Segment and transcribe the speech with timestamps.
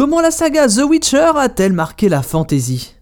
[0.00, 2.94] Comment la saga The Witcher a-t-elle marqué la fantasy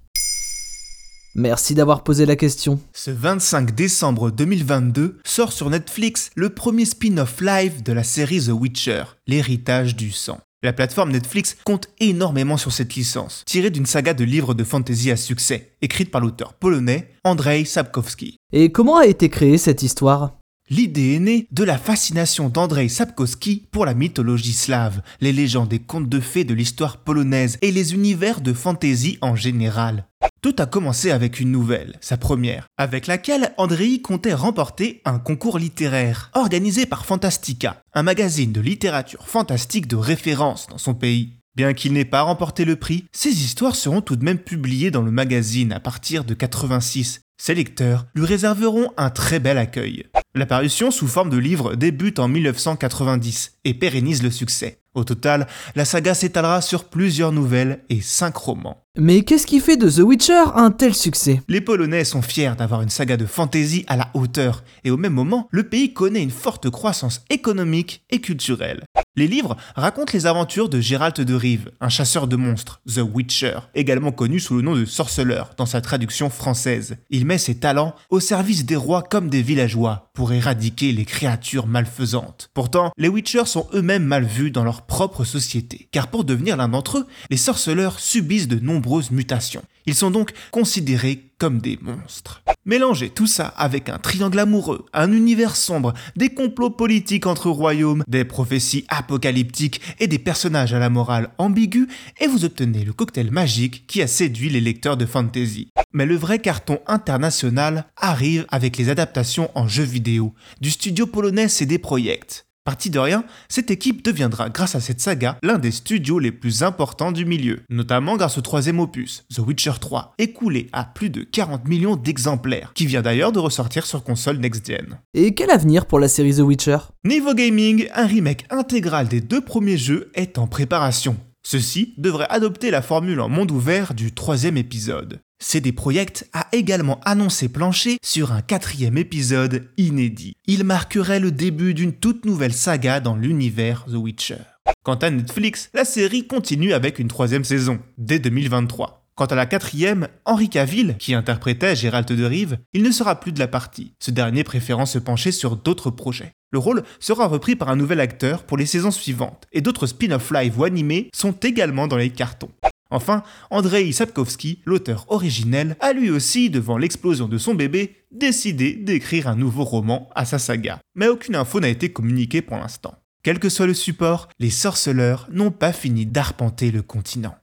[1.37, 2.81] Merci d'avoir posé la question.
[2.93, 8.49] Ce 25 décembre 2022 sort sur Netflix le premier spin-off live de la série The
[8.49, 10.41] Witcher, l'héritage du sang.
[10.65, 15.13] La plateforme Netflix compte énormément sur cette licence, tirée d'une saga de livres de fantasy
[15.13, 18.39] à succès, écrite par l'auteur polonais Andrzej Sapkowski.
[18.53, 20.38] Et comment a été créée cette histoire?
[20.71, 25.79] L'idée est née de la fascination d'Andrzej Sapkowski pour la mythologie slave, les légendes et
[25.79, 30.05] contes de fées de l'histoire polonaise et les univers de fantasy en général.
[30.43, 35.59] Tout a commencé avec une nouvelle, sa première, avec laquelle Andrei comptait remporter un concours
[35.59, 41.38] littéraire organisé par Fantastica, un magazine de littérature fantastique de référence dans son pays.
[41.59, 45.03] Bien qu'il n'ait pas remporté le prix, ses histoires seront tout de même publiées dans
[45.03, 47.23] le magazine à partir de 86.
[47.37, 50.05] Ses lecteurs lui réserveront un très bel accueil.
[50.37, 54.83] L'apparition sous forme de livre débute en 1990 et pérennise le succès.
[54.95, 58.85] Au total, la saga s'étalera sur plusieurs nouvelles et cinq romans.
[58.97, 61.41] Mais qu'est-ce qui fait de The Witcher un tel succès?
[61.47, 65.13] Les Polonais sont fiers d'avoir une saga de fantasy à la hauteur, et au même
[65.13, 68.83] moment, le pays connaît une forte croissance économique et culturelle.
[69.19, 73.59] Les livres racontent les aventures de Gérald de Rive, un chasseur de monstres, The Witcher,
[73.75, 76.99] également connu sous le nom de sorceleur dans sa traduction française.
[77.11, 81.67] Il met ses talents au service des rois comme des villageois pour éradiquer les créatures
[81.67, 82.51] malfaisantes.
[82.55, 86.69] Pourtant, les Witchers sont eux-mêmes mal vus dans leur propre société, car pour devenir l'un
[86.69, 89.65] d'entre eux, les sorceleurs subissent de nombreuses mutations.
[89.87, 92.43] Ils sont donc considérés comme des monstres.
[92.65, 98.05] Mélangez tout ça avec un triangle amoureux, un univers sombre, des complots politiques entre royaumes,
[98.07, 101.89] des prophéties apocalyptiques et des personnages à la morale ambiguë,
[102.21, 105.71] et vous obtenez le cocktail magique qui a séduit les lecteurs de fantasy.
[105.93, 111.49] Mais le vrai carton international arrive avec les adaptations en jeux vidéo du studio polonais
[111.49, 112.48] CD Projekt.
[112.69, 116.63] Parti de rien, cette équipe deviendra, grâce à cette saga, l'un des studios les plus
[116.63, 121.23] importants du milieu, notamment grâce au troisième opus, The Witcher 3, écoulé à plus de
[121.23, 124.99] 40 millions d'exemplaires, qui vient d'ailleurs de ressortir sur console next-gen.
[125.15, 126.77] Et quel avenir pour la série The Witcher?
[127.07, 131.17] Niveau gaming, un remake intégral des deux premiers jeux est en préparation.
[131.47, 135.21] Ceci devrait adopter la formule en monde ouvert du troisième épisode.
[135.41, 140.37] CD Projekt a également annoncé plancher sur un quatrième épisode inédit.
[140.47, 144.43] Il marquerait le début d'une toute nouvelle saga dans l'univers The Witcher.
[144.83, 149.07] Quant à Netflix, la série continue avec une troisième saison, dès 2023.
[149.15, 153.33] Quant à la quatrième, Henri Cavill, qui interprétait Gérald de Rive, il ne sera plus
[153.33, 156.33] de la partie, ce dernier préférant se pencher sur d'autres projets.
[156.51, 160.31] Le rôle sera repris par un nouvel acteur pour les saisons suivantes, et d'autres spin-off
[160.33, 162.51] live ou animés sont également dans les cartons.
[162.91, 169.29] Enfin, Andrei Sapkowski, l'auteur originel, a lui aussi, devant l'explosion de son bébé, décidé d'écrire
[169.29, 170.79] un nouveau roman à sa saga.
[170.95, 172.95] Mais aucune info n'a été communiquée pour l'instant.
[173.23, 177.35] Quel que soit le support, les sorceleurs n'ont pas fini d'arpenter le continent.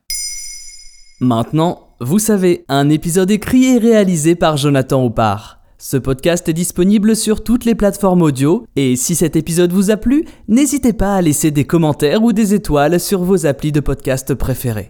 [1.20, 5.60] Maintenant, vous savez, un épisode écrit et réalisé par Jonathan Oppard.
[5.78, 9.98] Ce podcast est disponible sur toutes les plateformes audio et si cet épisode vous a
[9.98, 14.34] plu, n'hésitez pas à laisser des commentaires ou des étoiles sur vos applis de podcast
[14.34, 14.88] préférés.